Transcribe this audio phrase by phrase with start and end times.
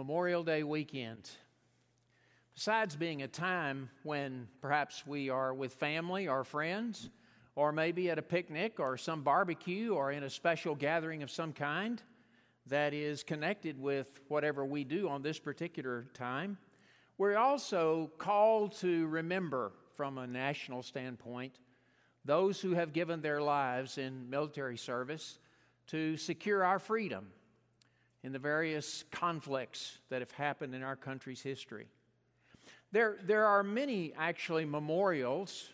[0.00, 1.28] Memorial Day weekend.
[2.54, 7.10] Besides being a time when perhaps we are with family or friends,
[7.54, 11.52] or maybe at a picnic or some barbecue or in a special gathering of some
[11.52, 12.02] kind
[12.66, 16.56] that is connected with whatever we do on this particular time,
[17.18, 21.58] we're also called to remember from a national standpoint
[22.24, 25.38] those who have given their lives in military service
[25.88, 27.26] to secure our freedom
[28.22, 31.86] in the various conflicts that have happened in our country's history.
[32.92, 35.70] There, there are many, actually, memorials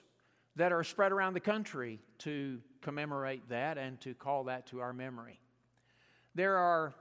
[0.54, 4.92] that are spread around the country to commemorate that and to call that to our
[4.92, 5.40] memory.
[6.34, 6.94] There are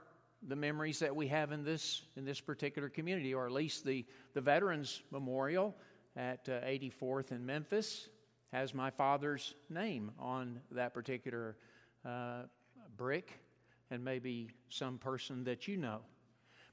[0.48, 4.04] the memories that we have in this, in this particular community, or at least the,
[4.34, 5.74] the Veterans Memorial
[6.16, 8.08] at uh, 84th in Memphis
[8.52, 11.56] has my father's name on that particular
[12.04, 12.42] uh,
[12.96, 13.38] brick
[13.90, 16.00] and maybe some person that you know.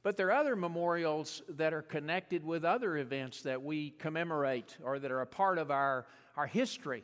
[0.03, 4.99] But there are other memorials that are connected with other events that we commemorate or
[4.99, 6.05] that are a part of our,
[6.35, 7.03] our history.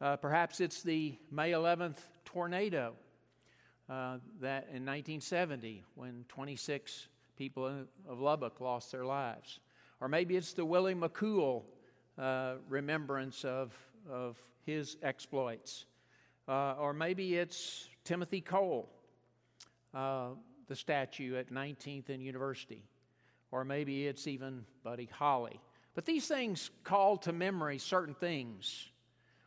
[0.00, 2.94] Uh, perhaps it's the May 11th tornado
[3.88, 9.60] uh, that in 1970 when 26 people of Lubbock lost their lives.
[10.00, 11.62] Or maybe it's the Willie McCool
[12.18, 13.72] uh, remembrance of,
[14.10, 15.84] of his exploits.
[16.48, 18.90] Uh, or maybe it's Timothy Cole
[19.94, 20.28] uh,
[20.68, 22.84] the statue at 19th and University.
[23.50, 25.60] Or maybe it's even Buddy Holly.
[25.94, 28.88] But these things call to memory certain things,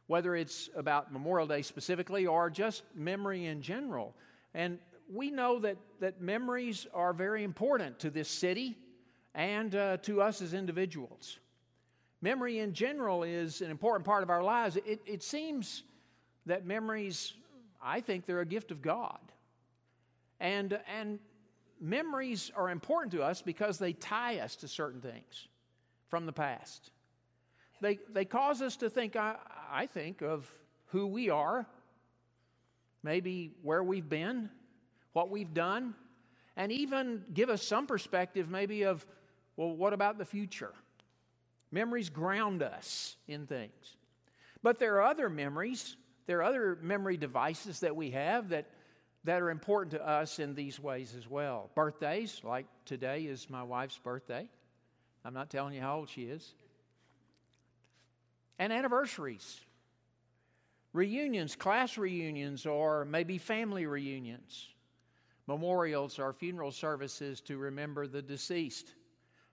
[0.07, 4.15] whether it's about Memorial Day specifically or just memory in general.
[4.53, 4.77] And
[5.11, 8.77] we know that, that memories are very important to this city
[9.33, 11.39] and uh, to us as individuals.
[12.21, 14.77] Memory in general is an important part of our lives.
[14.77, 15.83] It, it seems
[16.45, 17.33] that memories,
[17.81, 19.19] I think, they're a gift of God.
[20.39, 21.19] And, and
[21.79, 25.47] memories are important to us because they tie us to certain things
[26.07, 26.91] from the past.
[27.81, 29.35] They, they cause us to think, I,
[29.71, 30.49] I think, of
[30.87, 31.65] who we are,
[33.03, 34.49] maybe where we've been,
[35.13, 35.93] what we've done,
[36.57, 39.05] and even give us some perspective, maybe, of,
[39.57, 40.73] well, what about the future?
[41.71, 43.97] Memories ground us in things.
[44.63, 45.97] But there are other memories,
[46.27, 48.67] there are other memory devices that we have that
[49.25, 51.69] that are important to us in these ways as well.
[51.75, 54.47] Birthdays, like today is my wife's birthday.
[55.25, 56.53] I'm not telling you how old she is.
[58.59, 59.59] And anniversaries,
[60.93, 64.67] reunions, class reunions, or maybe family reunions,
[65.47, 68.93] memorials or funeral services to remember the deceased,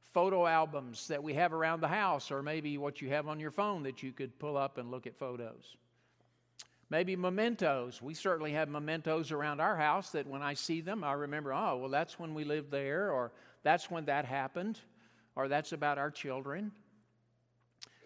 [0.04, 3.50] photo albums that we have around the house, or maybe what you have on your
[3.50, 5.76] phone that you could pull up and look at photos.
[6.92, 8.02] Maybe mementos.
[8.02, 11.78] We certainly have mementos around our house that when I see them, I remember, oh,
[11.78, 13.32] well, that's when we lived there, or
[13.62, 14.78] that's when that happened,
[15.34, 16.70] or that's about our children.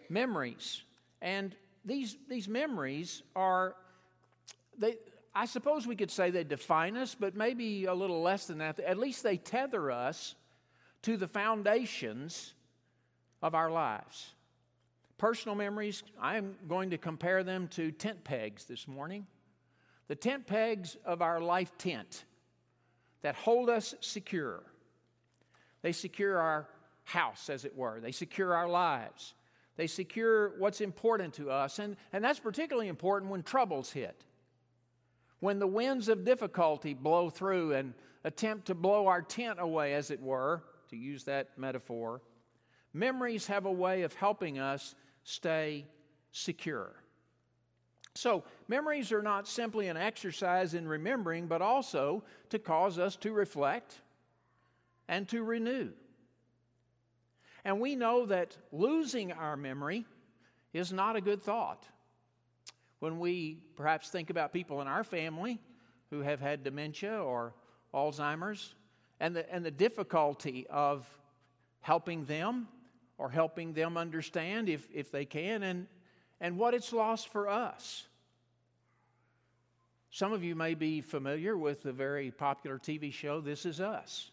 [0.07, 0.83] Memories.
[1.21, 1.53] And
[1.83, 3.75] these, these memories are,
[4.77, 4.95] they,
[5.35, 8.79] I suppose we could say they define us, but maybe a little less than that.
[8.79, 10.33] At least they tether us
[11.01, 12.53] to the foundations
[13.41, 14.33] of our lives.
[15.17, 19.25] Personal memories, I'm going to compare them to tent pegs this morning.
[20.07, 22.23] The tent pegs of our life tent
[23.23, 24.61] that hold us secure.
[25.81, 26.67] They secure our
[27.03, 29.33] house, as it were, they secure our lives,
[29.75, 31.79] they secure what's important to us.
[31.79, 34.23] And, and that's particularly important when troubles hit.
[35.39, 40.11] When the winds of difficulty blow through and attempt to blow our tent away, as
[40.11, 42.21] it were, to use that metaphor,
[42.93, 44.95] memories have a way of helping us
[45.27, 45.85] stay
[46.31, 46.95] secure.
[48.15, 53.33] So, memories are not simply an exercise in remembering, but also to cause us to
[53.33, 53.99] reflect
[55.09, 55.89] and to renew.
[57.65, 60.05] And we know that losing our memory
[60.73, 61.85] is not a good thought.
[62.99, 65.59] When we perhaps think about people in our family
[66.09, 67.53] who have had dementia or
[67.93, 68.75] Alzheimer's,
[69.19, 71.05] and the, and the difficulty of
[71.81, 72.69] helping them
[73.17, 75.87] or helping them understand if, if they can, and,
[76.39, 78.05] and what it's lost for us.
[80.11, 84.31] Some of you may be familiar with the very popular TV show This Is Us.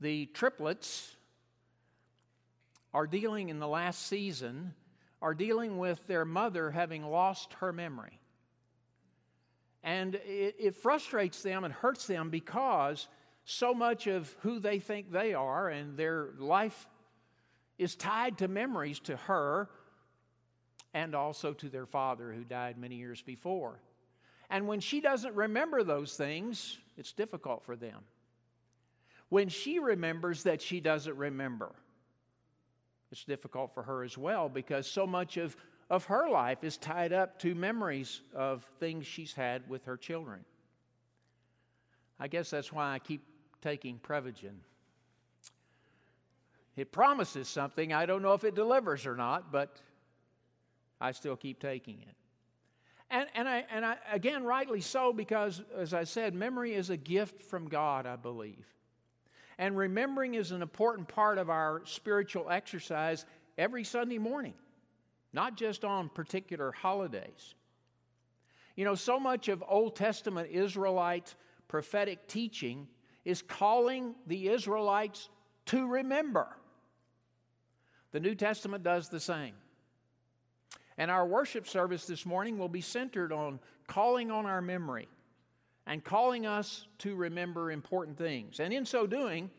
[0.00, 1.14] The triplets
[2.92, 4.74] are dealing in the last season
[5.22, 8.18] are dealing with their mother having lost her memory.
[9.84, 13.08] And it, it, frustrates them and hurts them because
[13.44, 16.88] so much of who they think they are and their life
[17.78, 19.68] is tied to memories to her
[20.94, 23.80] and also to their father who died many years before.
[24.50, 28.04] And when she doesn't remember those things, it's difficult for them.
[29.30, 31.72] when she remembers that she doesn't remember.
[33.10, 35.56] It's difficult for her as well because so much of,
[35.88, 40.44] of her life is tied up to memories of things she's had with her children.
[42.20, 43.22] I guess that's why I keep
[43.62, 44.58] taking Prevagen.
[46.76, 47.92] It promises something.
[47.92, 49.80] I don't know if it delivers or not, but
[51.00, 52.16] I still keep taking it.
[53.10, 56.96] And, and, I, and I, again, rightly so, because as I said, memory is a
[56.96, 58.64] gift from God, I believe.
[59.58, 63.26] And remembering is an important part of our spiritual exercise
[63.58, 64.54] every Sunday morning,
[65.34, 67.54] not just on particular holidays.
[68.76, 71.34] You know, so much of Old Testament Israelite
[71.68, 72.88] prophetic teaching
[73.26, 75.28] is calling the Israelites
[75.66, 76.48] to remember.
[78.12, 79.54] The New Testament does the same.
[80.98, 85.08] And our worship service this morning will be centered on calling on our memory
[85.86, 88.60] and calling us to remember important things.
[88.60, 89.50] And in so doing,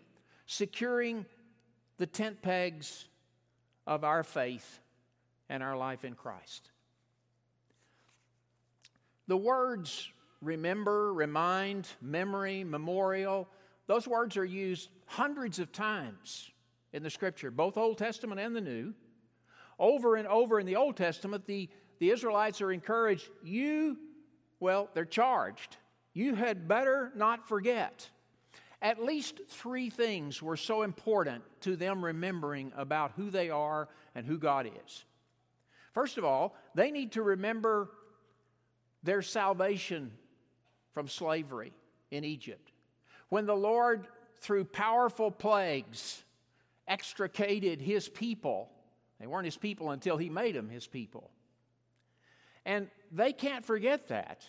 [0.46, 1.26] securing
[1.98, 3.08] the tent pegs
[3.86, 4.80] of our faith
[5.50, 6.70] and our life in Christ.
[9.28, 10.10] The words
[10.42, 13.50] remember, remind, memory, memorial,
[13.88, 16.52] those words are used hundreds of times
[16.94, 18.94] in the scripture, both Old Testament and the New.
[19.80, 21.68] Over and over in the Old Testament, the,
[22.00, 23.98] the Israelites are encouraged, you,
[24.60, 25.78] well, they're charged.
[26.14, 28.10] You had better not forget.
[28.82, 34.26] At least three things were so important to them remembering about who they are and
[34.26, 35.06] who God is.
[35.94, 37.90] First of all, they need to remember
[39.02, 40.12] their salvation
[40.92, 41.74] from slavery
[42.12, 42.72] in Egypt.
[43.30, 44.08] When the Lord,
[44.40, 46.24] through powerful plagues,
[46.88, 48.70] extricated his people
[49.24, 51.32] they weren't his people until he made them his people.
[52.66, 54.46] And they can't forget that.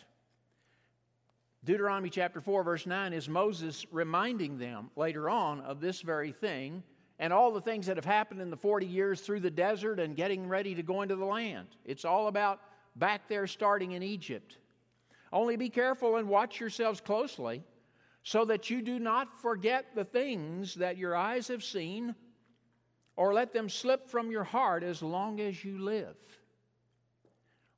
[1.64, 6.82] Deuteronomy chapter 4, verse 9 is Moses reminding them later on of this very thing
[7.20, 10.16] and all the things that have happened in the 40 years through the desert and
[10.16, 11.68] getting ready to go into the land.
[11.84, 12.60] It's all about
[12.96, 14.58] back there starting in Egypt.
[15.32, 17.62] Only be careful and watch yourselves closely
[18.24, 22.16] so that you do not forget the things that your eyes have seen
[23.16, 26.16] or let them slip from your heart as long as you live.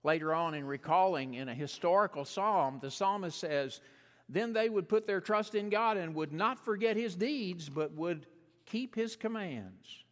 [0.03, 3.81] Later on, in recalling in a historical psalm, the psalmist says,
[4.29, 7.93] Then they would put their trust in God and would not forget his deeds, but
[7.93, 8.27] would
[8.67, 10.05] keep his commands.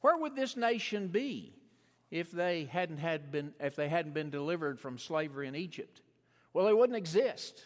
[0.00, 1.54] Where would this nation be
[2.10, 6.00] if they hadn't, had been, if they hadn't been delivered from slavery in Egypt?
[6.52, 7.64] Well, they wouldn't exist.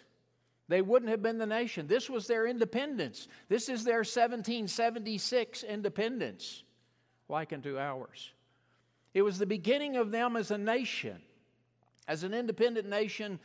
[0.70, 1.88] They wouldn't have been the nation.
[1.88, 3.26] This was their independence.
[3.48, 6.62] This is their 1776 independence,
[7.28, 8.30] like unto ours.
[9.12, 11.20] It was the beginning of them as a nation,
[12.06, 13.40] as an independent nation,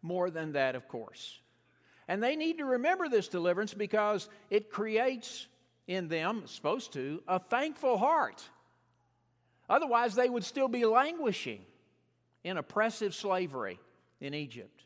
[0.00, 1.38] more than that, of course.
[2.08, 5.48] And they need to remember this deliverance because it creates
[5.86, 8.42] in them, supposed to, a thankful heart.
[9.68, 11.60] Otherwise, they would still be languishing
[12.42, 13.78] in oppressive slavery
[14.18, 14.79] in Egypt.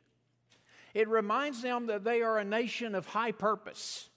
[0.95, 4.09] It reminds them that they are a nation of high purpose,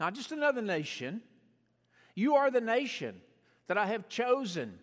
[0.00, 1.22] not just another nation.
[2.14, 3.20] You are the nation
[3.68, 4.80] that I have chosen,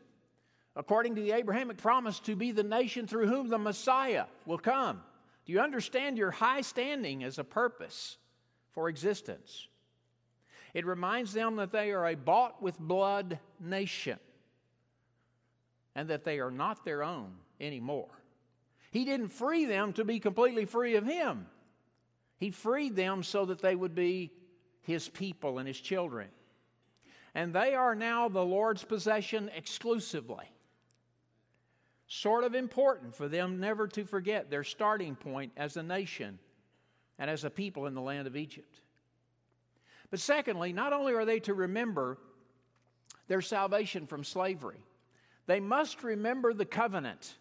[0.78, 5.02] according to the Abrahamic promise, to be the nation through whom the Messiah will come.
[5.46, 8.18] Do you understand your high standing as a purpose
[8.72, 9.68] for existence?
[10.74, 14.19] It reminds them that they are a bought with blood nation
[15.95, 18.09] and that they are not their own anymore.
[18.95, 21.47] He didn't free them to be completely free of Him.
[22.37, 24.31] He freed them so that they would be
[24.83, 26.30] His people and His children.
[27.33, 30.45] And they are now the Lord's possession exclusively.
[32.07, 36.40] Sort of important for them never to forget their starting point as a nation
[37.19, 38.80] and as a people in the land of Egypt.
[40.09, 42.18] But secondly, not only are they to remember
[43.28, 44.85] their salvation from slavery,
[45.47, 47.35] they must remember the covenant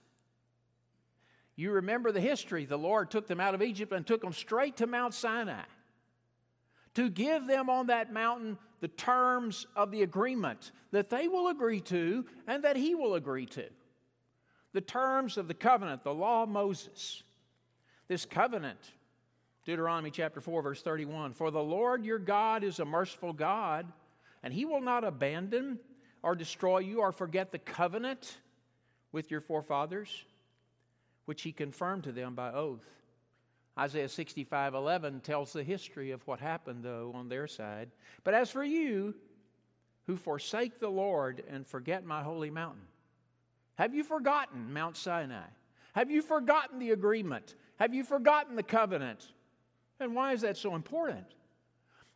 [1.57, 2.65] you remember the history.
[2.65, 5.63] The Lord took them out of Egypt and took them straight to Mount Sinai
[6.95, 11.81] to give them on that mountain the terms of the agreement that they will agree
[11.81, 13.65] to and that He will agree to.
[14.73, 17.23] The terms of the covenant, the law of Moses.
[18.09, 18.81] This covenant,
[19.65, 23.87] Deuteronomy chapter 4, verse 31 For the Lord your God is a merciful God,
[24.43, 25.79] and He will not abandon
[26.23, 28.39] or destroy you or forget the covenant
[29.13, 30.25] with your forefathers
[31.25, 32.85] which he confirmed to them by oath.
[33.79, 37.91] Isaiah 65 11 tells the history of what happened, though, on their side.
[38.23, 39.15] But as for you,
[40.07, 42.87] who forsake the Lord and forget my holy mountain,
[43.77, 45.47] have you forgotten Mount Sinai?
[45.95, 47.57] Have you forgotten the agreement?
[47.79, 49.33] Have you forgotten the covenant?
[49.99, 51.27] And why is that so important?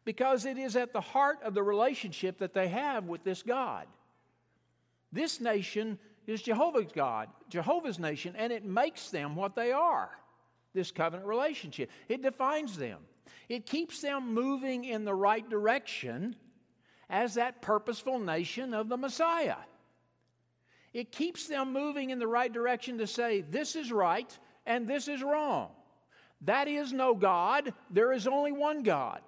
[0.09, 3.87] because it is at the heart of the relationship that they have with this God.
[5.12, 10.11] This nation is Jehovah's God, Jehovah's nation, and it makes them what they are
[10.75, 11.90] this covenant relationship.
[12.08, 12.99] It defines them,
[13.49, 16.37] it keeps them moving in the right direction
[17.11, 19.56] as that purposeful nation of the Messiah.
[20.92, 25.08] It keeps them moving in the right direction to say, this is right and this
[25.08, 25.70] is wrong.
[26.42, 29.20] That is no God, there is only one God.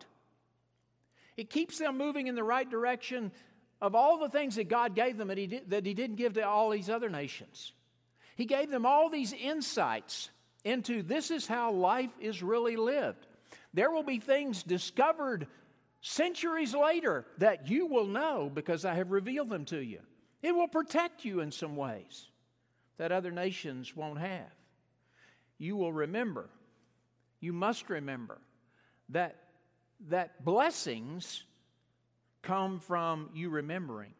[1.36, 3.32] It keeps them moving in the right direction
[3.80, 6.34] of all the things that God gave them that he, did, that he didn't give
[6.34, 7.72] to all these other nations.
[8.36, 10.30] He gave them all these insights
[10.64, 13.26] into this is how life is really lived.
[13.72, 15.46] There will be things discovered
[16.00, 20.00] centuries later that you will know because I have revealed them to you.
[20.42, 22.26] It will protect you in some ways
[22.96, 24.52] that other nations won't have.
[25.58, 26.48] You will remember,
[27.40, 28.38] you must remember
[29.10, 29.36] that,
[30.08, 31.44] that blessings
[32.42, 34.12] come from you remembering,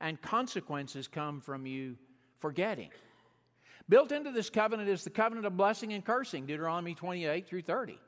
[0.00, 1.96] and consequences come from you
[2.38, 2.90] forgetting.
[3.88, 7.98] Built into this covenant is the covenant of blessing and cursing, Deuteronomy 28 through 30.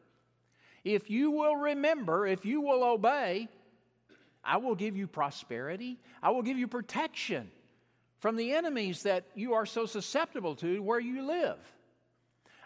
[0.85, 3.49] If you will remember, if you will obey,
[4.45, 7.51] I will give you prosperity, I will give you protection
[8.19, 11.59] from the enemies that you are so susceptible to where you live.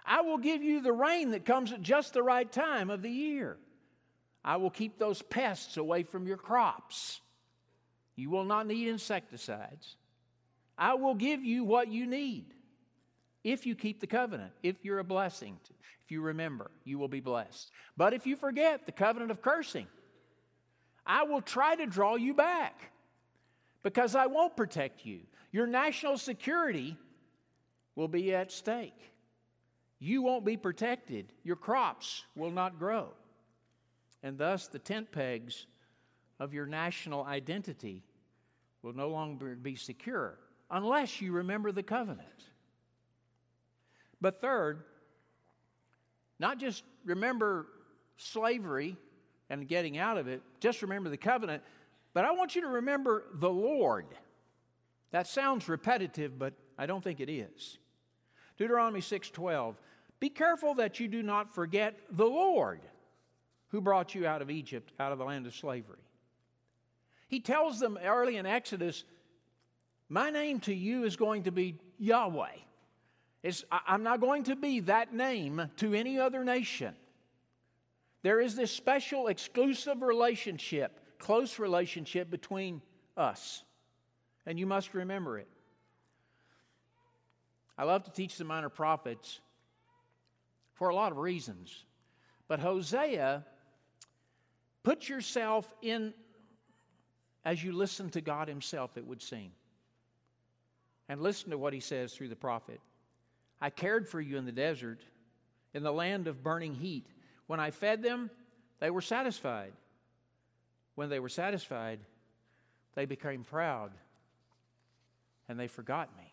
[0.04, 3.11] I will give you the rain that comes at just the right time of the
[3.11, 3.57] year.
[4.44, 7.20] I will keep those pests away from your crops.
[8.14, 9.96] You will not need insecticides.
[10.76, 12.46] I will give you what you need
[13.42, 15.58] if you keep the covenant, if you're a blessing,
[16.04, 17.70] if you remember, you will be blessed.
[17.96, 19.86] But if you forget the covenant of cursing,
[21.06, 22.90] I will try to draw you back
[23.82, 25.20] because I won't protect you.
[25.52, 26.96] Your national security
[27.94, 29.12] will be at stake.
[29.98, 31.32] You won't be protected.
[31.44, 33.10] Your crops will not grow
[34.25, 35.66] and thus the tent pegs
[36.40, 38.02] of your national identity
[38.83, 40.38] will no longer be secure
[40.71, 42.26] unless you remember the covenant.
[44.23, 44.83] But third,
[46.40, 47.66] not just remember
[48.16, 48.97] slavery
[49.50, 51.62] and getting out of it, just remember the covenant,
[52.14, 54.07] but I want you to remember the Lord.
[55.11, 57.76] That sounds repetitive, but I don't think it is.
[58.57, 59.76] Deuteronomy 6:12
[60.19, 62.81] Be careful that you do not forget the Lord
[63.75, 65.99] who brought you out of Egypt, out of the land of slavery.
[67.26, 69.02] He tells them early in Exodus,
[70.09, 72.54] My name to you is going to be Yahweh.
[73.43, 76.95] It's, I'm not going to be that name to any other nation.
[78.23, 82.81] There is this special, exclusive relationship, close relationship between
[83.16, 83.64] us.
[84.47, 85.49] And you must remember it.
[87.76, 89.40] I love to teach the minor prophets
[90.75, 91.87] for a lot of reasons.
[92.47, 93.45] But Hosea
[94.84, 96.14] Put yourself in
[97.44, 99.50] as you listen to God Himself, it would seem.
[101.08, 102.80] And listen to what He says through the prophet
[103.60, 105.00] I cared for you in the desert,
[105.72, 107.06] in the land of burning heat.
[107.46, 108.30] When I fed them,
[108.80, 109.72] they were satisfied.
[110.94, 111.98] When they were satisfied,
[112.94, 113.90] they became proud
[115.48, 116.32] and they forgot me.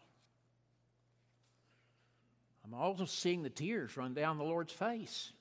[2.64, 5.32] I'm also seeing the tears run down the Lord's face.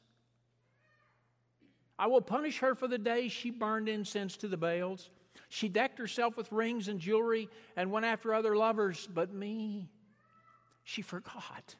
[2.00, 5.10] I will punish her for the day she burned incense to the Baals.
[5.50, 9.90] She decked herself with rings and jewelry and went after other lovers, but me,
[10.82, 11.76] she forgot.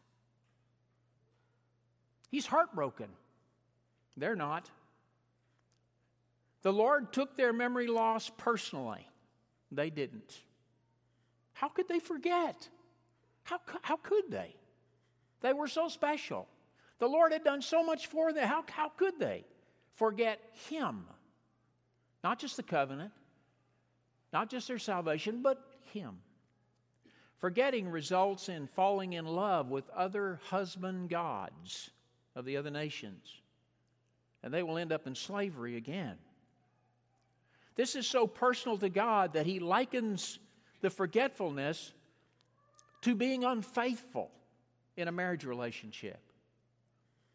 [2.28, 3.08] He's heartbroken.
[4.14, 4.68] They're not.
[6.60, 9.08] The Lord took their memory loss personally.
[9.72, 10.38] They didn't.
[11.54, 12.68] How could they forget?
[13.44, 14.54] How, how could they?
[15.40, 16.46] They were so special.
[16.98, 18.46] The Lord had done so much for them.
[18.46, 19.46] How, how could they?
[20.00, 20.40] Forget
[20.70, 21.04] Him.
[22.24, 23.12] Not just the covenant,
[24.32, 26.16] not just their salvation, but Him.
[27.36, 31.90] Forgetting results in falling in love with other husband gods
[32.34, 33.42] of the other nations,
[34.42, 36.16] and they will end up in slavery again.
[37.76, 40.38] This is so personal to God that He likens
[40.80, 41.92] the forgetfulness
[43.02, 44.30] to being unfaithful
[44.96, 46.20] in a marriage relationship.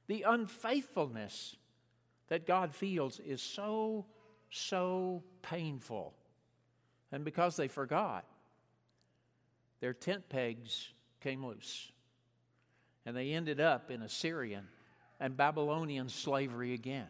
[0.07, 1.55] The unfaithfulness
[2.29, 4.05] that God feels is so,
[4.50, 6.13] so painful.
[7.12, 8.25] And because they forgot,
[9.79, 10.89] their tent pegs
[11.22, 11.91] came loose.
[13.05, 14.67] And they ended up in Assyrian
[15.20, 17.08] and Babylonian slavery again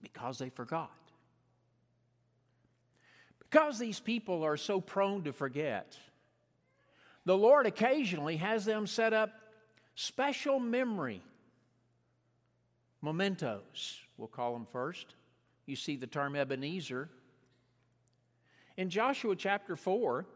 [0.00, 0.92] because they forgot.
[3.38, 5.96] Because these people are so prone to forget,
[7.24, 9.30] the Lord occasionally has them set up
[9.94, 11.22] special memory
[13.02, 15.14] mementos, we'll call them first,
[15.66, 17.08] you see the term Ebenezer.
[18.76, 20.26] In Joshua chapter 4,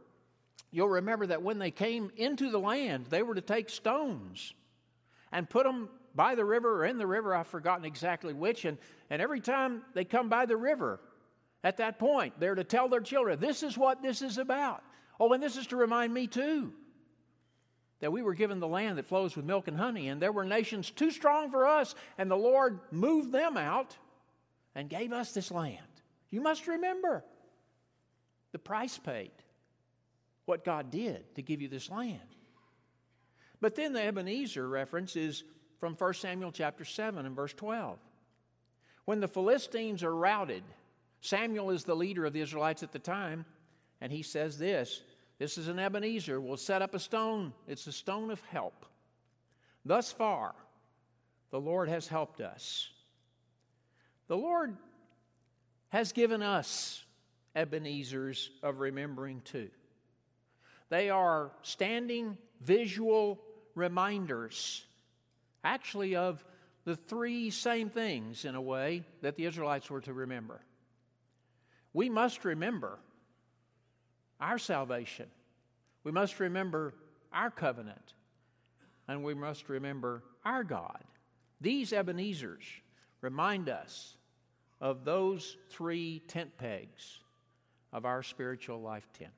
[0.71, 4.53] you'll remember that when they came into the land, they were to take stones
[5.31, 7.35] and put them by the river or in the river.
[7.35, 8.65] I've forgotten exactly which.
[8.65, 8.79] And,
[9.11, 11.01] and every time they come by the river,
[11.65, 14.83] at that point, they're to tell their children, this is what this is about.
[15.19, 16.73] Oh, and this is to remind me too
[18.03, 20.45] that we were given the land that flows with milk and honey, and there were
[20.45, 23.97] nations too strong for us, and the Lord moved them out
[24.75, 25.79] and gave us this land.
[26.29, 27.25] You must remember
[28.51, 29.31] the price paid,
[30.47, 32.19] what God did to give you this land.
[33.61, 35.45] But then the Ebenezer reference is
[35.79, 38.01] from 1 Samuel chapter 7 and verse 12.
[39.05, 40.65] When the Philistines are routed,
[41.21, 43.45] Samuel is the leader of the Israelites at the time,
[44.01, 45.03] and he says this
[45.43, 46.41] this is an Ebenezer.
[46.41, 47.53] We'll set up a stone.
[47.67, 48.87] It's a stone of help.
[49.85, 50.55] Thus far,
[51.51, 52.89] the Lord has helped us.
[54.29, 54.77] The Lord
[55.89, 57.03] has given us
[57.57, 59.71] Ebenezers of remembering too.
[60.91, 63.41] They are standing visual
[63.75, 64.85] reminders,
[65.65, 66.45] actually, of
[66.85, 70.61] the three same things in a way that the Israelites were to remember.
[71.93, 73.01] We must remember
[74.43, 75.27] our salvation.
[76.05, 76.95] We must remember
[77.33, 78.15] our covenant,
[79.07, 81.03] and we must remember our God.
[81.61, 82.65] These Ebenezers
[83.21, 84.17] remind us
[84.81, 87.21] of those three tent pegs
[87.93, 89.31] of our spiritual life tent.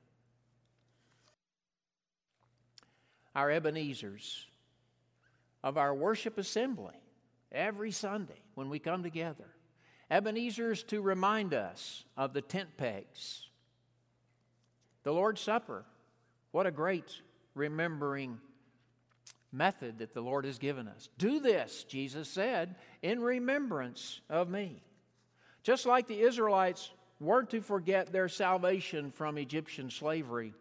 [3.37, 4.47] Our Ebenezers
[5.63, 6.95] of our worship assembly
[7.53, 9.51] every Sunday when we come together.
[10.11, 13.49] Ebenezer's to remind us of the tent pegs
[15.05, 15.85] the Lord's Supper,
[16.51, 17.21] what a great
[17.55, 18.39] remembering
[19.53, 21.09] method that the Lord has given us.
[21.17, 24.83] Do this, Jesus said, in remembrance of me.
[25.63, 30.53] Just like the Israelites weren't to forget their salvation from Egyptian slavery,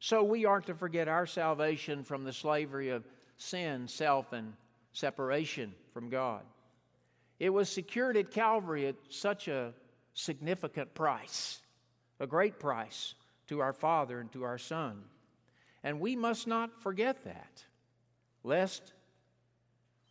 [0.00, 3.04] so we aren't to forget our salvation from the slavery of
[3.36, 4.52] sin, self, and
[4.92, 6.42] separation from God.
[7.40, 9.72] It was secured at Calvary at such a
[10.14, 11.60] significant price,
[12.20, 13.14] a great price
[13.48, 15.02] to our Father and to our Son.
[15.82, 17.64] And we must not forget that,
[18.44, 18.92] lest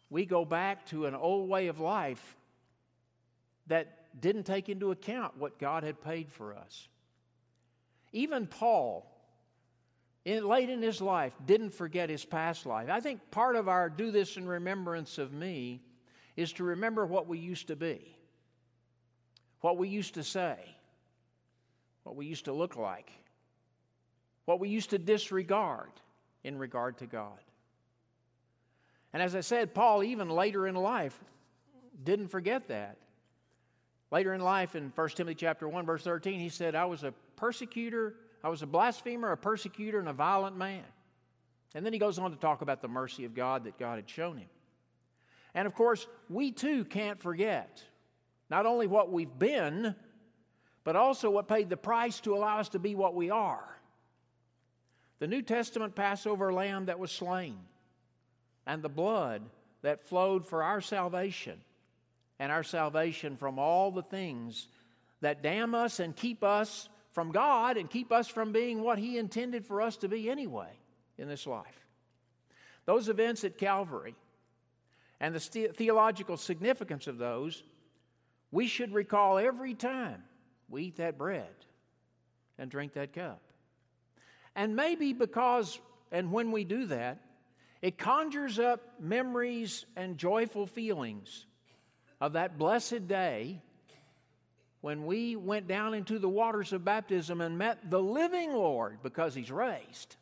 [0.10, 2.36] we go back to an old way of life
[3.68, 6.88] that didn't take into account what God had paid for us.
[8.14, 9.06] Even Paul,
[10.24, 12.90] in, late in his life, didn't forget his past life.
[12.90, 15.82] I think part of our do this in remembrance of me
[16.36, 18.18] is to remember what we used to be,
[19.60, 20.58] what we used to say,
[22.04, 23.12] what we used to look like
[24.48, 25.92] what we used to disregard
[26.46, 27.38] in regard to God.
[29.12, 31.20] And as I said, Paul, even later in life,
[32.02, 32.98] didn't forget that.
[34.10, 37.14] Later in life, in 1 Timothy chapter 1, verse 13, he said, I was a
[37.36, 40.86] persecutor, I was a blasphemer, a persecutor, and a violent man.
[41.76, 44.10] And then he goes on to talk about the mercy of God that God had
[44.10, 44.48] shown him.
[45.56, 47.84] And of course, we too can't forget
[48.50, 49.94] not only what we've been,
[50.86, 53.77] but also what paid the price to allow us to be what we are
[55.20, 57.58] the New Testament Passover lamb that was slain,
[58.66, 59.42] and the blood
[59.82, 61.60] that flowed for our salvation,
[62.40, 64.68] and our salvation from all the things
[65.22, 69.18] that damn us and keep us from God and keep us from being what He
[69.18, 70.70] intended for us to be anyway
[71.18, 71.88] in this life.
[72.86, 74.16] Those events at Calvary
[75.20, 77.64] and the theological significance of those,
[78.52, 80.24] we should recall every time
[80.70, 81.50] we eat that bread
[82.60, 83.42] and drink that cup.
[84.58, 85.80] And maybe because,
[86.12, 87.20] and when we do that,
[87.84, 91.46] it conjures up memories and joyful feelings
[92.20, 93.62] of that blessed day
[94.82, 99.36] when we went down into the waters of baptism and met the living Lord because
[99.36, 100.16] He's raised.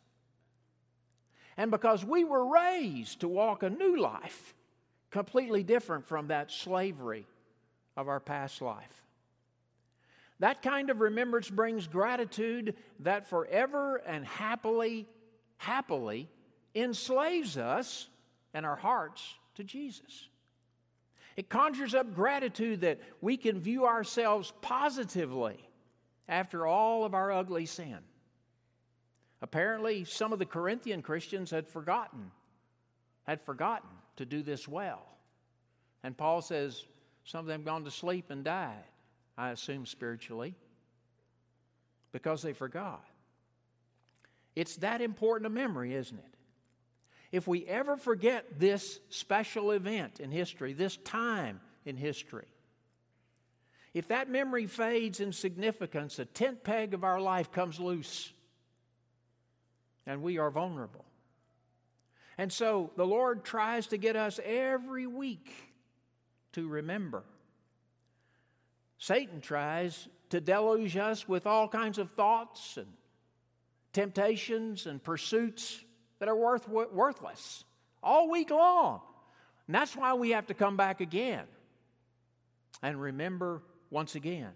[1.55, 4.53] And because we were raised to walk a new life,
[5.11, 7.25] completely different from that slavery
[7.95, 9.04] of our past life.
[10.39, 15.07] That kind of remembrance brings gratitude that forever and happily,
[15.57, 16.29] happily
[16.73, 18.09] enslaves us
[18.53, 20.27] and our hearts to Jesus.
[21.37, 25.57] It conjures up gratitude that we can view ourselves positively
[26.27, 27.99] after all of our ugly sin.
[29.41, 32.31] Apparently, some of the Corinthian Christians had forgotten,
[33.23, 35.03] had forgotten to do this well.
[36.03, 36.85] And Paul says
[37.25, 38.83] some of them gone to sleep and died.
[39.37, 40.55] I assume spiritually,
[42.11, 43.05] because they forgot.
[44.55, 46.33] It's that important a memory, isn't it?
[47.31, 52.47] If we ever forget this special event in history, this time in history,
[53.93, 58.31] if that memory fades in significance, a tent peg of our life comes loose
[60.05, 61.05] and we are vulnerable.
[62.37, 65.51] And so the Lord tries to get us every week
[66.53, 67.23] to remember.
[69.05, 72.87] Satan tries to deluge us with all kinds of thoughts and
[73.93, 75.79] temptations and pursuits
[76.17, 77.65] that are worth, worthless
[78.01, 79.01] all week long.
[79.67, 81.45] And that's why we have to come back again
[82.81, 84.53] and remember once again.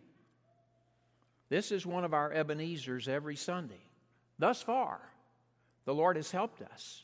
[1.49, 3.85] This is one of our Ebenezer's every Sunday.
[4.39, 4.99] Thus far,
[5.85, 7.03] the Lord has helped us.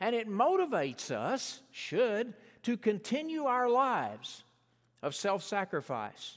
[0.00, 4.42] And it motivates us, should, to continue our lives
[5.06, 6.36] of self sacrifice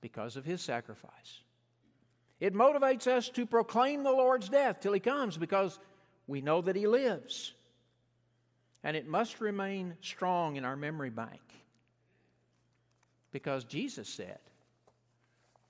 [0.00, 1.42] because of His sacrifice.
[2.40, 5.78] It motivates us to proclaim the Lord's death till He comes because
[6.26, 7.52] we know that He lives.
[8.82, 11.42] And it must remain strong in our memory bank
[13.32, 14.38] because Jesus said,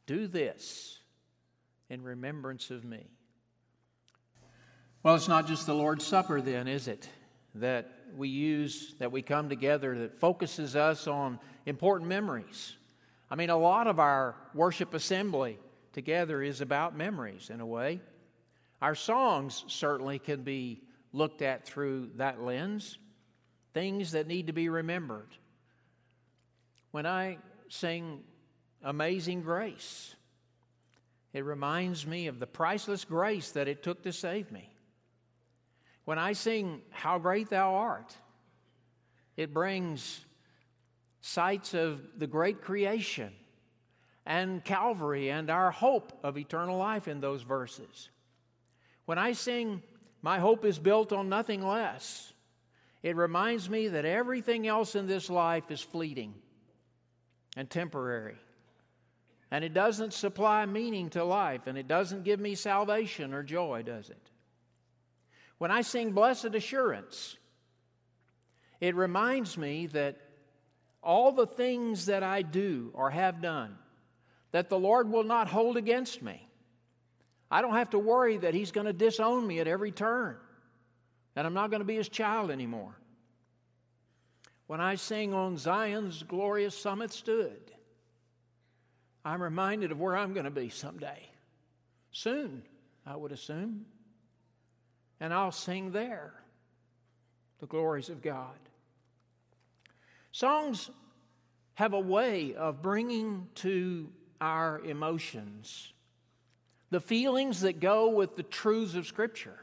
[0.06, 1.00] Do this
[1.90, 3.06] in remembrance of me.
[5.02, 7.08] Well, it's not just the Lord's Supper, then, is it?
[7.56, 12.76] That we use, that we come together, that focuses us on important memories.
[13.30, 15.58] I mean, a lot of our worship assembly
[15.92, 18.00] together is about memories in a way.
[18.82, 22.98] Our songs certainly can be looked at through that lens,
[23.72, 25.28] things that need to be remembered.
[26.90, 27.38] When I
[27.68, 28.22] sing
[28.82, 30.14] Amazing Grace.
[31.32, 34.73] It reminds me of the priceless grace that it took to save me.
[36.04, 38.14] When I sing How Great Thou Art,
[39.36, 40.24] it brings
[41.20, 43.32] sights of the great creation
[44.26, 48.10] and Calvary and our hope of eternal life in those verses.
[49.06, 49.82] When I sing
[50.22, 52.32] My Hope is Built on Nothing Less,
[53.02, 56.34] it reminds me that everything else in this life is fleeting
[57.56, 58.36] and temporary.
[59.50, 63.82] And it doesn't supply meaning to life, and it doesn't give me salvation or joy,
[63.82, 64.30] does it?
[65.64, 67.38] When I sing Blessed Assurance,
[68.82, 70.18] it reminds me that
[71.02, 73.78] all the things that I do or have done,
[74.52, 76.46] that the Lord will not hold against me.
[77.50, 80.36] I don't have to worry that He's going to disown me at every turn,
[81.32, 82.94] that I'm not going to be His child anymore.
[84.66, 87.72] When I sing on Zion's glorious summit stood,
[89.24, 91.26] I'm reminded of where I'm going to be someday.
[92.10, 92.64] Soon,
[93.06, 93.86] I would assume.
[95.20, 96.34] And I'll sing there
[97.60, 98.58] the glories of God.
[100.32, 100.90] Songs
[101.74, 105.92] have a way of bringing to our emotions
[106.90, 109.58] the feelings that go with the truths of Scripture.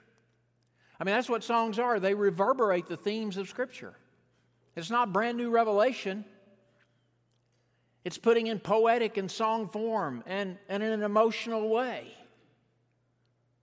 [1.00, 2.00] I mean, that's what songs are.
[2.00, 3.94] They reverberate the themes of Scripture.
[4.76, 6.26] It's not brand new revelation.
[8.04, 12.08] It's putting in poetic and song form and, and in an emotional way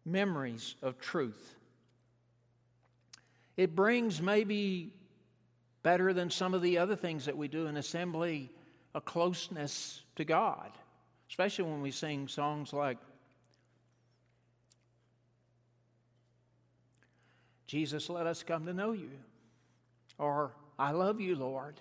[0.04, 1.57] memories of truth.
[3.58, 4.92] It brings maybe
[5.82, 8.52] better than some of the other things that we do in assembly
[8.94, 10.70] a closeness to God,
[11.28, 12.98] especially when we sing songs like
[17.66, 19.10] Jesus, let us come to know you,
[20.18, 21.80] or I love you, Lord.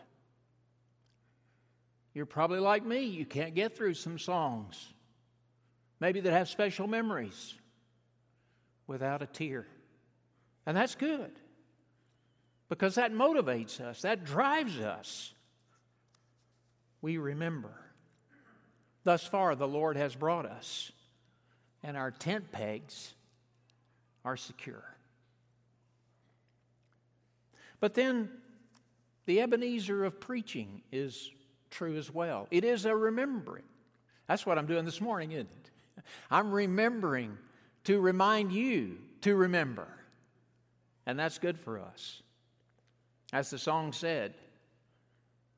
[2.15, 3.03] You're probably like me.
[3.03, 4.93] You can't get through some songs,
[5.99, 7.53] maybe that have special memories,
[8.87, 9.67] without a tear.
[10.65, 11.31] And that's good
[12.69, 15.33] because that motivates us, that drives us.
[17.01, 17.71] We remember.
[19.03, 20.91] Thus far, the Lord has brought us,
[21.83, 23.13] and our tent pegs
[24.25, 24.83] are secure.
[27.79, 28.29] But then
[29.25, 31.31] the Ebenezer of preaching is
[31.69, 32.47] true as well.
[32.51, 33.63] It is a remembering.
[34.27, 36.03] That's what I'm doing this morning, isn't it?
[36.29, 37.37] I'm remembering
[37.85, 39.87] to remind you to remember.
[41.05, 42.21] And that's good for us.
[43.33, 44.33] As the song said,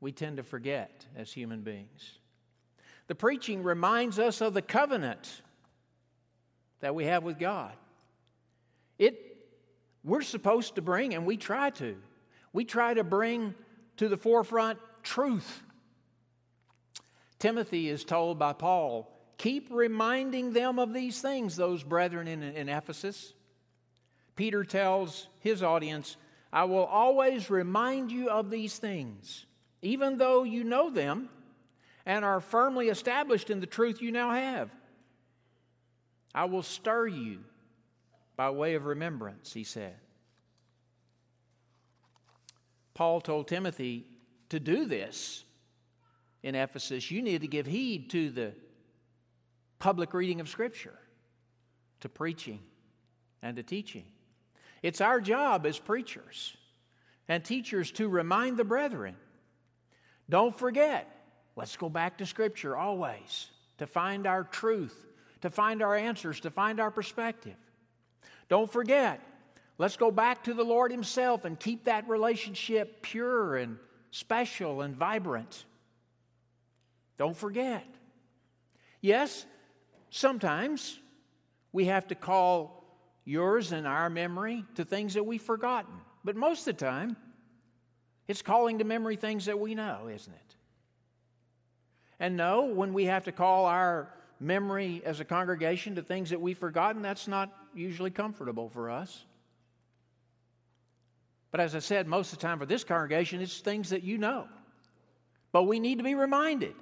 [0.02, 2.20] we tend to forget as human beings.
[3.08, 5.42] The preaching reminds us of the covenant
[6.80, 7.74] that we have with God.
[8.98, 9.26] It
[10.04, 11.98] we're supposed to bring and we try to
[12.54, 13.54] we try to bring
[13.98, 15.62] to the forefront truth.
[17.38, 22.70] Timothy is told by Paul, keep reminding them of these things, those brethren in, in
[22.70, 23.34] Ephesus.
[24.36, 26.18] Peter tells his audience,
[26.52, 29.46] I will always remind you of these things,
[29.82, 31.30] even though you know them
[32.06, 34.70] and are firmly established in the truth you now have.
[36.34, 37.40] I will stir you
[38.36, 39.96] by way of remembrance, he said.
[42.94, 44.06] Paul told Timothy
[44.50, 45.44] to do this
[46.42, 48.54] in Ephesus, you need to give heed to the
[49.78, 50.98] public reading of Scripture,
[52.00, 52.60] to preaching,
[53.42, 54.06] and to teaching.
[54.82, 56.56] It's our job as preachers
[57.28, 59.16] and teachers to remind the brethren
[60.30, 61.10] don't forget,
[61.56, 64.96] let's go back to Scripture always to find our truth,
[65.42, 67.56] to find our answers, to find our perspective.
[68.48, 69.22] Don't forget,
[69.80, 73.78] let's go back to the Lord Himself and keep that relationship pure and
[74.12, 75.66] special and vibrant.
[77.18, 77.86] Don't forget.
[79.02, 79.46] Yes,
[80.12, 81.00] sometimes
[81.72, 82.79] we have to call
[83.30, 85.94] yours and our memory to things that we've forgotten.
[86.24, 87.16] But most of the time,
[88.28, 90.56] it's calling to memory things that we know, isn't it?
[92.20, 96.42] And no, when we have to call our memory as a congregation to things that
[96.42, 99.26] we've forgotten, that's not usually comfortable for us.
[101.52, 104.18] But as I said, most of the time for this congregation, it's things that you
[104.18, 104.48] know.
[105.52, 106.74] But we need to be reminded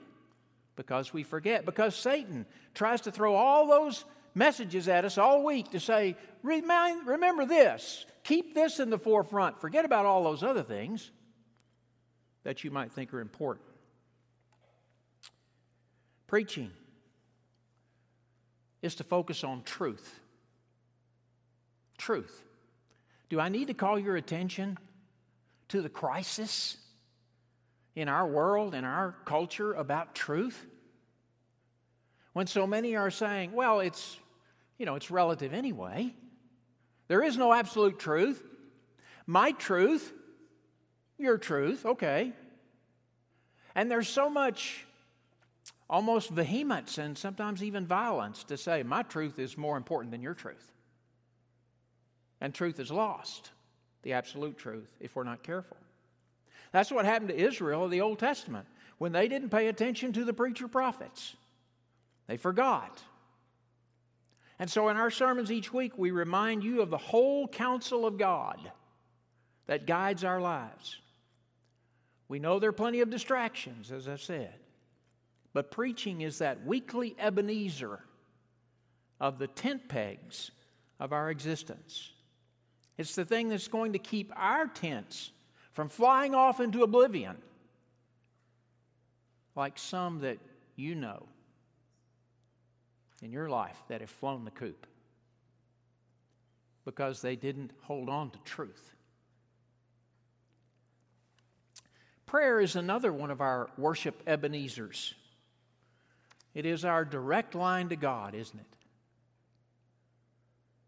[0.77, 1.65] because we forget.
[1.65, 4.05] Because Satan tries to throw all those
[4.37, 9.83] messages at us all week to say, remember this, keep this in the forefront, forget
[9.83, 11.11] about all those other things
[12.43, 13.65] that you might think are important.
[16.27, 16.71] Preaching
[18.81, 20.19] is to focus on truth.
[21.97, 22.43] Truth.
[23.29, 24.77] Do I need to call your attention
[25.69, 26.77] to the crisis
[27.95, 30.65] in our world, in our culture about truth?
[32.33, 34.19] When so many are saying, well, it's,
[34.77, 36.13] you know, it's relative anyway.
[37.07, 38.41] There is no absolute truth.
[39.25, 40.13] My truth
[41.17, 42.33] your truth, okay.
[43.75, 44.85] And there's so much
[45.89, 50.33] almost vehemence and sometimes even violence to say, my truth is more important than your
[50.33, 50.71] truth.
[52.39, 53.51] And truth is lost,
[54.03, 55.77] the absolute truth, if we're not careful.
[56.71, 60.25] That's what happened to Israel in the Old Testament when they didn't pay attention to
[60.25, 61.35] the preacher prophets.
[62.27, 63.01] They forgot.
[64.59, 68.17] And so in our sermons each week, we remind you of the whole counsel of
[68.17, 68.71] God
[69.67, 70.99] that guides our lives.
[72.27, 74.55] We know there are plenty of distractions, as I said.
[75.53, 77.99] But preaching is that weekly Ebenezer
[79.19, 80.51] of the tent pegs
[80.99, 82.11] of our existence.
[82.97, 85.31] It's the thing that's going to keep our tents
[85.71, 87.37] from flying off into oblivion,
[89.55, 90.39] like some that
[90.75, 91.23] you know
[93.21, 94.85] in your life that have flown the coop
[96.85, 98.93] because they didn't hold on to truth.
[102.25, 105.13] Prayer is another one of our worship Ebenezers.
[106.53, 108.65] It is our direct line to God, isn't it?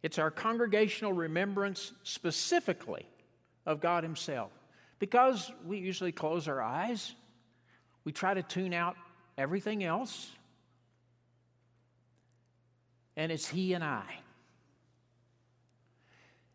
[0.01, 3.05] It's our congregational remembrance specifically
[3.65, 4.51] of God Himself.
[4.99, 7.13] Because we usually close our eyes,
[8.03, 8.95] we try to tune out
[9.37, 10.31] everything else,
[13.19, 14.05] and it's He and I.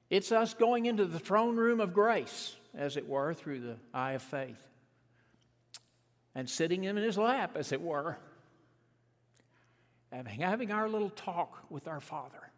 [0.09, 4.12] It's us going into the throne room of grace, as it were, through the eye
[4.12, 4.66] of faith
[6.35, 8.16] and sitting him in his lap, as it were,
[10.11, 12.50] and having our little talk with our Father.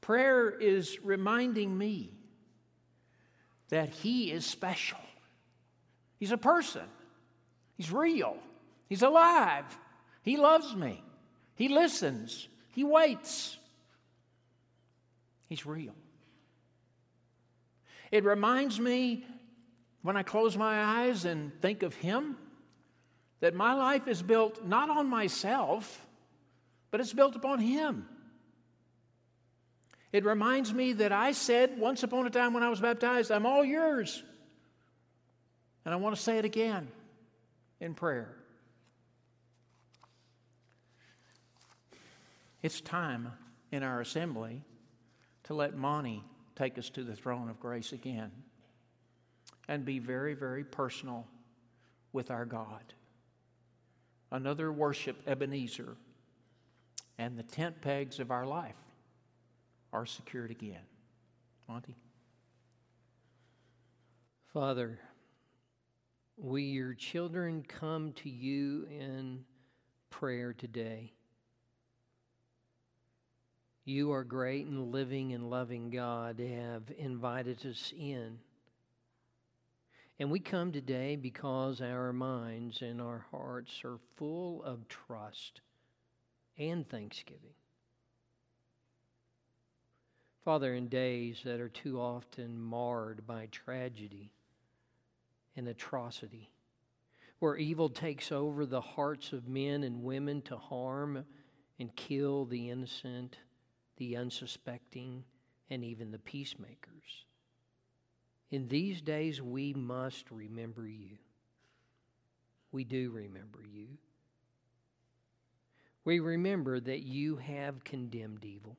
[0.00, 2.12] Prayer is reminding me
[3.68, 5.00] that He is special.
[6.20, 6.86] He's a person,
[7.76, 8.36] He's real,
[8.88, 9.64] He's alive,
[10.22, 11.02] He loves me,
[11.58, 13.58] He listens, He waits.
[15.48, 15.94] He's real.
[18.12, 19.26] It reminds me
[20.02, 22.36] when I close my eyes and think of Him,
[23.40, 26.06] that my life is built not on myself,
[26.92, 28.08] but it's built upon Him.
[30.12, 33.46] It reminds me that I said once upon a time when I was baptized, I'm
[33.46, 34.22] all yours.
[35.84, 36.86] And I want to say it again
[37.80, 38.37] in prayer.
[42.62, 43.32] It's time
[43.70, 44.62] in our assembly
[45.44, 46.24] to let Monty
[46.56, 48.32] take us to the throne of grace again
[49.68, 51.26] and be very, very personal
[52.12, 52.94] with our God.
[54.30, 55.96] Another worship Ebenezer,
[57.16, 58.76] and the tent pegs of our life
[59.92, 60.82] are secured again.
[61.68, 61.96] Monty?
[64.52, 64.98] Father,
[66.36, 69.44] we, your children, come to you in
[70.10, 71.12] prayer today.
[73.88, 78.38] You are great and living and loving God, have invited us in.
[80.18, 85.62] And we come today because our minds and our hearts are full of trust
[86.58, 87.54] and thanksgiving.
[90.44, 94.30] Father, in days that are too often marred by tragedy
[95.56, 96.50] and atrocity,
[97.38, 101.24] where evil takes over the hearts of men and women to harm
[101.78, 103.38] and kill the innocent,
[103.98, 105.24] the unsuspecting,
[105.70, 107.26] and even the peacemakers.
[108.50, 111.18] In these days, we must remember you.
[112.72, 113.86] We do remember you.
[116.04, 118.76] We remember that you have condemned evil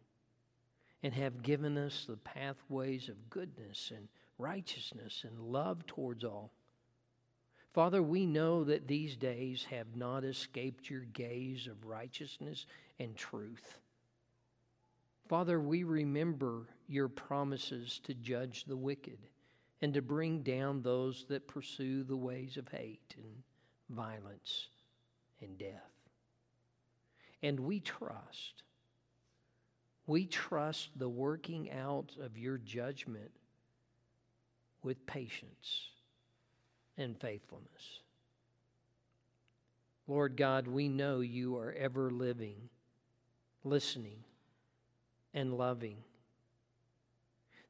[1.04, 4.08] and have given us the pathways of goodness and
[4.40, 6.52] righteousness and love towards all.
[7.74, 12.66] Father, we know that these days have not escaped your gaze of righteousness
[13.00, 13.78] and truth.
[15.30, 19.20] Father, we remember your promises to judge the wicked
[19.80, 23.44] and to bring down those that pursue the ways of hate and
[23.96, 24.70] violence
[25.40, 25.92] and death.
[27.44, 28.64] And we trust,
[30.08, 33.32] we trust the working out of your judgment
[34.82, 35.90] with patience
[36.98, 38.00] and faithfulness.
[40.08, 42.70] Lord God, we know you are ever living,
[43.64, 44.24] listening,
[45.34, 45.98] and loving.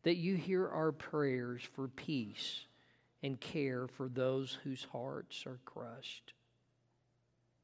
[0.03, 2.61] That you hear our prayers for peace
[3.21, 6.33] and care for those whose hearts are crushed,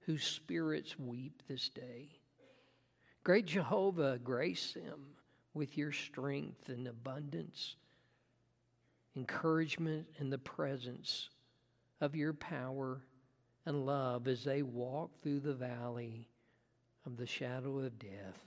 [0.02, 2.10] whose spirits weep this day.
[3.24, 5.16] Great Jehovah, grace them
[5.54, 7.76] with your strength and abundance,
[9.16, 11.30] encouragement, and the presence
[12.02, 13.02] of your power
[13.66, 16.28] and love as they walk through the valley
[17.06, 18.40] of the shadow of death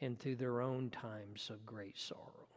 [0.00, 2.48] and through their own times of great sorrow.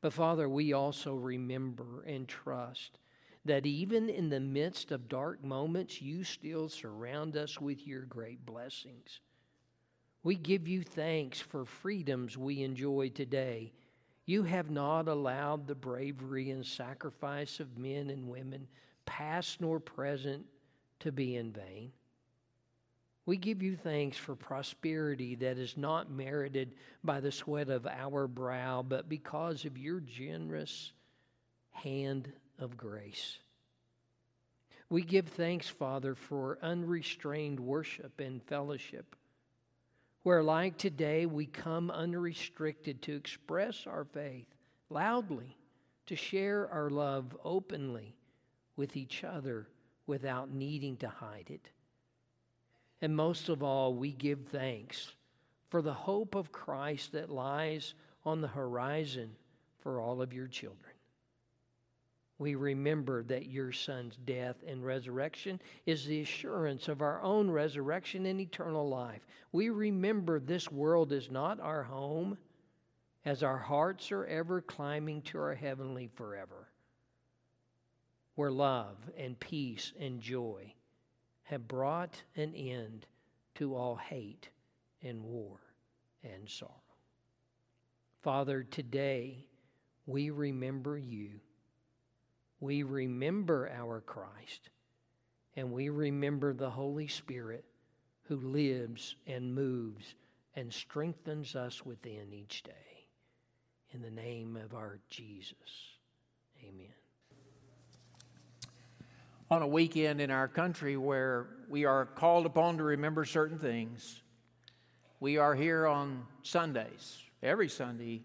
[0.00, 2.98] But Father, we also remember and trust
[3.44, 8.44] that even in the midst of dark moments, you still surround us with your great
[8.44, 9.20] blessings.
[10.22, 13.72] We give you thanks for freedoms we enjoy today.
[14.26, 18.66] You have not allowed the bravery and sacrifice of men and women,
[19.06, 20.44] past nor present,
[21.00, 21.92] to be in vain.
[23.26, 28.28] We give you thanks for prosperity that is not merited by the sweat of our
[28.28, 30.92] brow, but because of your generous
[31.72, 33.38] hand of grace.
[34.88, 39.16] We give thanks, Father, for unrestrained worship and fellowship,
[40.22, 44.46] where, like today, we come unrestricted to express our faith
[44.88, 45.56] loudly,
[46.06, 48.14] to share our love openly
[48.76, 49.66] with each other
[50.06, 51.68] without needing to hide it.
[53.02, 55.12] And most of all, we give thanks
[55.68, 59.30] for the hope of Christ that lies on the horizon
[59.80, 60.92] for all of your children.
[62.38, 68.26] We remember that your Son's death and resurrection is the assurance of our own resurrection
[68.26, 69.26] and eternal life.
[69.52, 72.36] We remember this world is not our home,
[73.24, 76.68] as our hearts are ever climbing to our heavenly forever,
[78.34, 80.72] where love and peace and joy
[81.46, 83.06] have brought an end
[83.54, 84.48] to all hate
[85.02, 85.58] and war
[86.22, 86.72] and sorrow.
[88.22, 89.46] Father, today
[90.06, 91.30] we remember you.
[92.58, 94.70] We remember our Christ,
[95.54, 97.64] and we remember the Holy Spirit
[98.22, 100.14] who lives and moves
[100.56, 102.72] and strengthens us within each day.
[103.92, 105.54] In the name of our Jesus,
[106.60, 106.95] amen
[109.50, 114.22] on a weekend in our country where we are called upon to remember certain things.
[115.20, 118.24] We are here on Sundays, every Sunday,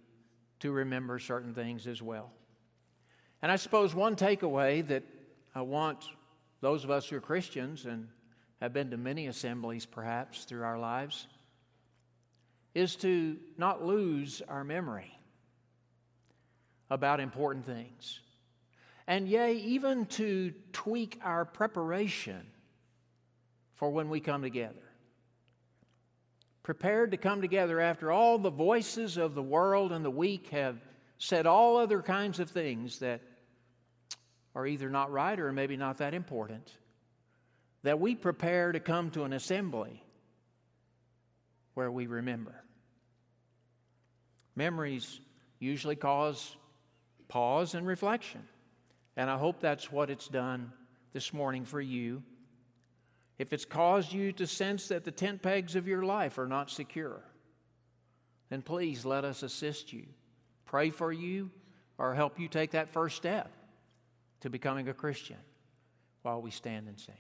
[0.62, 2.31] to remember certain things as well.
[3.41, 5.03] And I suppose one takeaway that
[5.53, 6.05] I want
[6.60, 8.07] those of us who are Christians and
[8.60, 11.27] have been to many assemblies perhaps through our lives
[12.73, 15.12] is to not lose our memory
[16.89, 18.19] about important things
[19.12, 22.47] and yea, even to tweak our preparation
[23.74, 24.86] for when we come together.
[26.63, 30.78] Prepared to come together after all the voices of the world and the week have
[31.18, 33.20] said all other kinds of things that
[34.55, 36.72] are either not right or maybe not that important.
[37.84, 40.01] That we prepare to come to an assembly
[41.74, 42.64] where we remember.
[44.55, 45.20] Memories
[45.59, 46.55] usually cause
[47.28, 48.47] pause and reflection.
[49.18, 50.72] And I hope that's what it's done
[51.14, 52.24] this morning for you.
[53.38, 56.70] If it's caused you to sense that the tent pegs of your life are not
[56.70, 57.22] secure,
[58.49, 60.05] then please let us assist you,
[60.66, 61.49] pray for you,
[61.97, 63.51] or help you take that first step
[64.41, 65.38] to becoming a Christian
[66.22, 67.16] while we stand and sing.